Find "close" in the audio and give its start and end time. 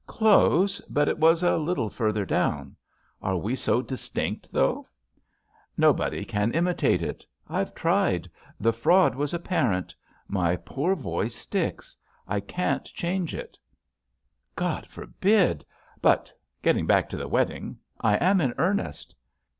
0.07-0.81